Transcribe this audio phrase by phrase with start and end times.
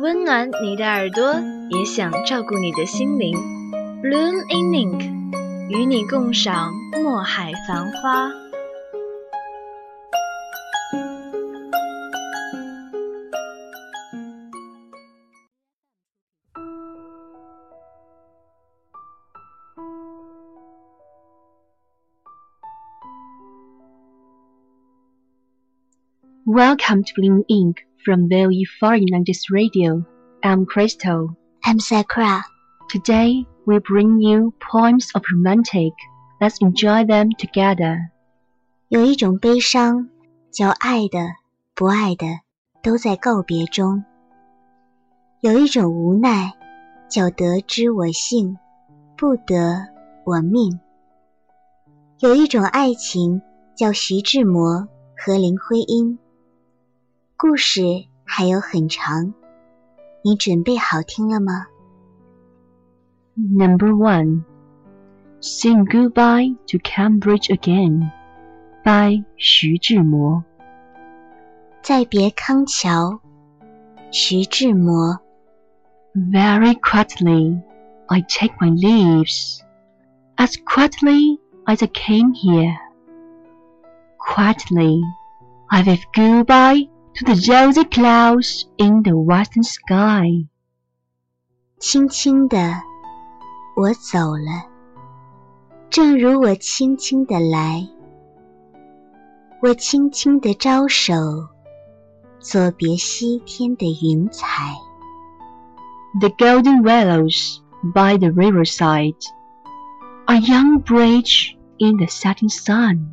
[0.00, 1.34] 温暖你的耳朵，
[1.68, 3.36] 也想照顾你的心灵。
[4.02, 5.02] Bloom in Ink，
[5.68, 8.39] 与你共赏墨海繁花。
[26.52, 27.76] Welcome to Bling Inc.
[28.04, 30.04] from VOE Foreign Language Radio.
[30.42, 31.36] I'm Crystal.
[31.64, 32.42] I'm Sakura.
[32.88, 35.92] Today we bring you poems of romantic.
[36.40, 38.10] Let's enjoy them together.
[38.88, 40.08] 有一种悲伤，
[40.50, 41.20] 叫爱的、
[41.76, 42.26] 不爱的
[42.82, 44.02] 都在告别中；
[45.42, 46.54] 有一种无奈，
[47.08, 48.58] 叫得之我幸，
[49.16, 49.86] 不得
[50.24, 50.80] 我命；
[52.18, 53.40] 有一种爱情，
[53.76, 56.18] 叫徐志摩和林徽因。
[57.39, 57.81] 故事
[58.23, 59.33] 还有很长，
[60.23, 61.67] 你准备好听了吗？
[63.35, 64.43] Number one,
[65.41, 68.09] Sing Goodbye to Cambridge Again
[68.83, 70.43] by 徐志摩。
[71.81, 73.19] 再别康桥，
[74.11, 75.19] 徐志摩。
[76.15, 77.61] Very quietly,
[78.07, 79.59] I take my leaves,
[80.37, 82.73] as quietly as I came here.
[84.17, 85.01] Quietly,
[85.67, 90.47] I wave goodbye to the rosy clouds in the western sky.
[91.79, 92.57] 轻轻的，
[93.75, 94.69] 我走了，
[95.89, 97.87] 正如我轻轻的来。
[99.61, 101.13] 我轻轻的招手，
[102.39, 104.75] 作别西天的云彩。
[106.19, 107.59] The golden willows
[107.93, 109.15] by the riverside,
[110.25, 113.07] a young bridge in the setting sun.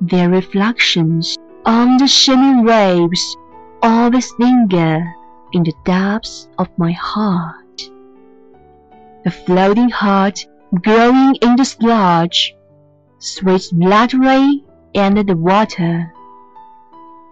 [0.00, 3.36] Their reflections on the shimmering waves
[3.82, 5.14] always linger
[5.52, 7.90] in the depths of my heart.
[9.24, 10.46] The floating heart
[10.82, 12.54] growing in the sludge,
[13.18, 14.64] sweets gladly
[14.94, 16.12] under the water.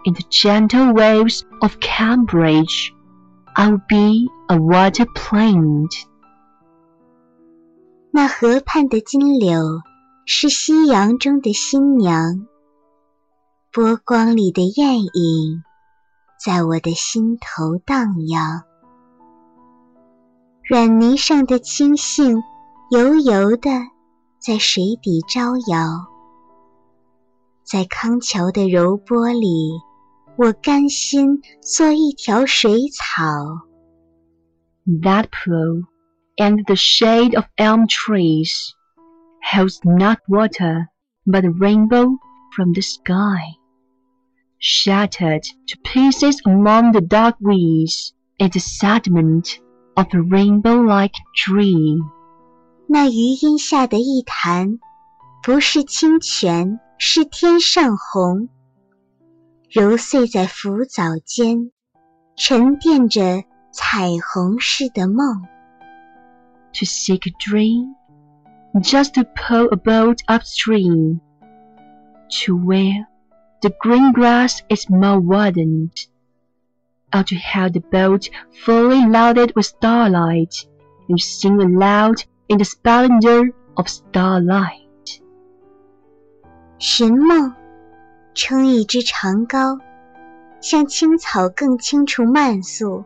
[0.05, 2.93] In the gentle waves of Cambridge,
[3.55, 5.93] I'll be a water plant.
[8.11, 9.81] 那河畔的金柳
[10.25, 12.47] 是夕阳中的新娘，
[13.72, 15.62] 波光里的艳影
[16.44, 18.64] 在我的心头荡漾。
[20.68, 22.42] 软泥上的青荇
[22.90, 23.70] 油油的
[24.40, 26.08] 在水底招摇，
[27.62, 29.70] 在康桥的柔波里，
[30.36, 33.22] 我甘心做一条水草。
[34.84, 35.84] That pool
[36.36, 38.50] and the shade of elm trees
[39.48, 40.88] holds not water
[41.24, 42.18] but rainbow
[42.56, 43.59] from the sky.
[44.59, 49.59] Shattered to pieces among the dark weeds is the sediment
[49.95, 51.13] of a rainbow-like
[51.45, 51.99] dream.
[52.87, 54.79] 那余荫下的一潭，
[55.43, 58.49] 不是清泉，是天上虹，
[59.69, 61.71] 揉碎在浮藻间，
[62.35, 65.43] 沉淀着彩虹似的梦。
[66.73, 67.95] To seek a dream,
[68.81, 71.19] just to pull a boat upstream,
[72.43, 73.05] to where
[73.61, 76.07] the green grass is more verdant,
[77.11, 78.29] out to hail the boat
[78.63, 80.67] fully loaded with starlight,
[81.09, 85.19] and sing aloud in the splendor of starlight.
[86.77, 87.53] 寻梦，
[88.33, 89.79] 撑一支长篙，
[90.61, 93.05] 像青草更青处漫溯，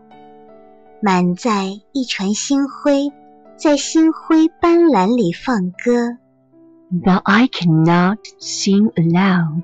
[1.02, 3.12] 满载一船星辉，
[3.56, 6.18] 在星辉斑斓里放歌。
[6.92, 9.64] But I cannot sing aloud.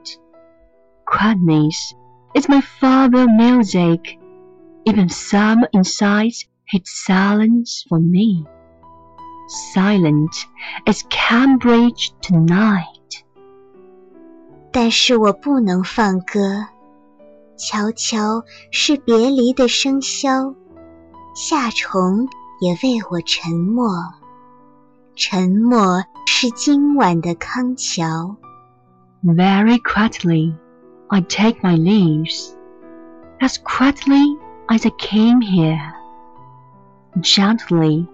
[1.09, 1.93] Quietness
[2.33, 4.19] is my favorite music.
[4.85, 8.45] Even summer inside hits silence for me.
[9.73, 10.31] Silent
[10.85, 13.23] as Cambridge tonight.
[14.71, 16.67] 但是我不能放歌，
[17.57, 20.55] 悄悄是别离的笙箫，
[21.33, 22.27] 夏虫
[22.59, 23.89] 也为我沉默。
[25.15, 28.35] 沉默是今晚的康桥。
[29.23, 30.55] Very quietly
[31.09, 32.55] I take my leaves,
[33.39, 34.37] as quietly
[34.67, 35.93] as I came here.
[37.21, 38.07] Gently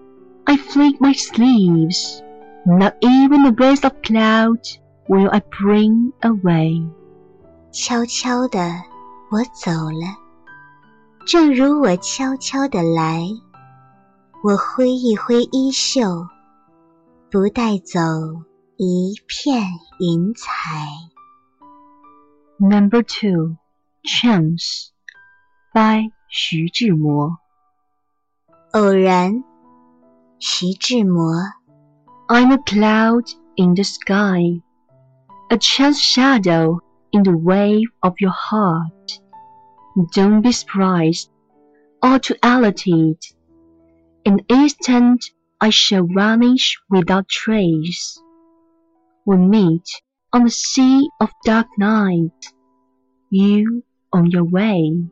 [0.46, 2.22] I flick my sleeves,
[2.66, 4.60] not even a breath of cloud
[5.08, 6.88] will I bring away.
[7.72, 8.58] 悄悄的
[9.30, 10.16] 我走了，
[11.26, 13.26] 正如我悄悄的来。
[14.44, 16.26] 我挥一挥衣袖。
[17.30, 17.98] 不带走
[18.76, 19.62] 一片
[19.98, 20.50] 云彩。
[22.58, 23.56] Number two,
[24.04, 24.92] Chance
[25.74, 27.38] by 徐志摩。
[28.72, 29.44] 偶然，
[30.38, 31.34] 徐志摩。
[32.28, 33.24] I'm a cloud
[33.56, 34.62] in the sky,
[35.50, 36.80] a chance shadow
[37.10, 39.20] in the wave of your heart.
[40.14, 41.28] Don't be surprised
[42.02, 43.18] or too altered.
[44.24, 45.20] An instant
[45.58, 48.18] I shall vanish without trace.
[49.26, 49.84] We meet
[50.32, 52.30] on the sea of dark night,
[53.30, 53.82] you
[54.12, 55.08] on your way,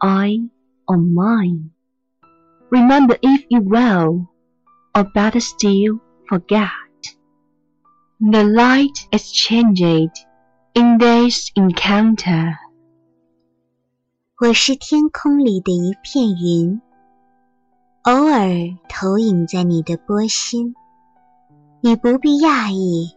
[0.00, 0.38] I
[0.86, 1.70] on mine.
[2.70, 4.28] Remember if you will,
[4.94, 6.68] or better still, forget.
[8.20, 10.26] The light is changed
[10.74, 12.54] in this encounter.
[14.40, 16.80] 我是天空里的一片云。
[18.02, 18.48] 偶尔
[18.88, 20.74] 投影在你的波心，
[21.80, 23.16] 你不必讶异，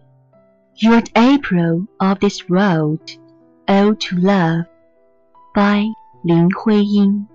[0.80, 3.00] you're the April of this world,
[3.68, 4.66] ode to love,
[5.54, 5.86] by
[6.22, 7.26] 林徽因。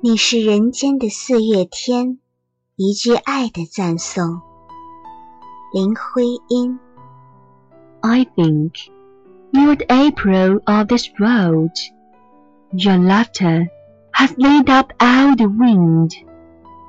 [0.00, 2.18] 你是人间的四月天，
[2.76, 4.42] 一句爱的赞颂。
[5.72, 6.78] 林徽因。
[8.02, 8.72] I think
[9.52, 11.72] you're the April of this world.
[12.72, 13.68] Your laughter
[14.12, 16.12] has laid up all the wind,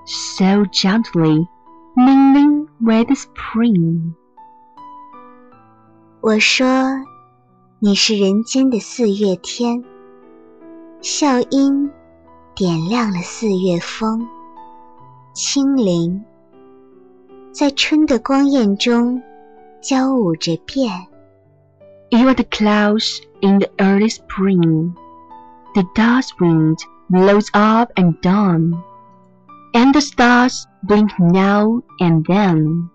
[0.05, 1.47] so gently
[1.95, 4.13] mingling with the spring.
[6.22, 6.66] 我说，
[7.78, 9.82] 你是人间的四月天，
[11.00, 11.90] 笑音
[12.54, 14.28] 点亮了四月风，
[15.32, 16.22] 清灵，
[17.52, 19.22] 在春的光艳中
[19.80, 20.90] 交舞着变。
[22.10, 24.92] You are the clouds in the early spring,
[25.72, 26.76] the dust wind
[27.08, 28.74] blows up and down,
[29.72, 32.90] and the stars blink now and then.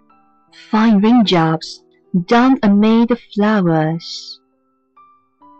[0.70, 1.79] Fine raindrops
[2.14, 4.38] down amid the flowers.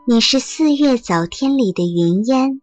[0.07, 2.61] 你是四月早天里的云烟，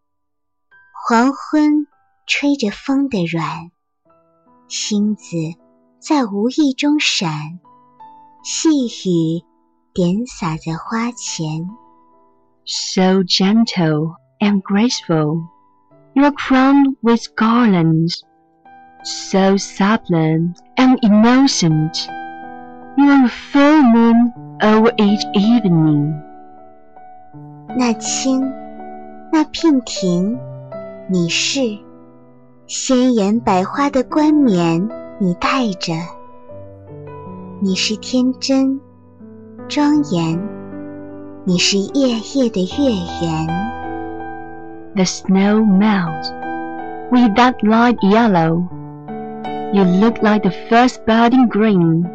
[0.93, 1.87] 黄昏
[2.25, 3.71] 吹着风的软，
[4.67, 5.35] 星子
[5.99, 7.59] 在无意中闪，
[8.43, 9.43] 细雨
[9.93, 11.69] 点洒在花前。
[12.65, 15.47] So gentle and graceful.
[16.13, 18.23] You are crowned with garlands,
[19.03, 22.09] so sublime and innocent.
[22.97, 26.13] You are a full moon over each evening.
[27.77, 28.51] 那青，
[29.31, 30.37] 那娉婷，
[31.09, 31.61] 你是
[32.65, 34.89] 鲜艳百花的冠冕，
[35.19, 35.93] 你戴着。
[37.59, 38.79] 你是天真
[39.67, 40.39] 庄严，
[41.43, 42.91] 你是夜夜的月
[43.21, 43.47] 圆。
[44.95, 46.31] the snow melts
[47.11, 48.67] with that light yellow.
[49.71, 52.09] You look like the first budding green.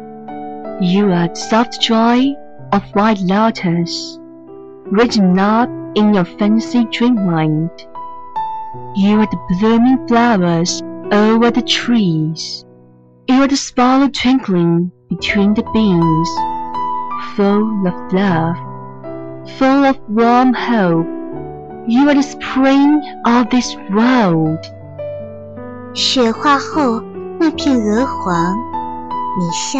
[0.81, 2.35] You are the soft joy
[2.71, 4.19] of white lotus,
[4.85, 7.69] written up in your fancy dreamland.
[8.95, 12.65] You are the blooming flowers over the trees.
[13.27, 16.29] You are the sparrow twinkling between the beams,
[17.35, 18.57] full of love,
[19.57, 21.07] full of warm hope.
[21.87, 24.59] You are the spring of this world.
[25.93, 27.01] 雪化后
[27.39, 28.57] 那片鹅黄，
[29.37, 29.79] 你笑；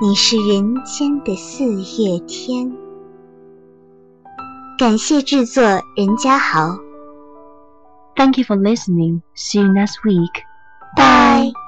[0.00, 2.72] 你是人间的四月天。
[4.78, 6.78] 感谢制作任家豪。
[8.14, 9.22] Thank you for listening.
[9.34, 10.44] See you next week.
[10.96, 11.67] 拜。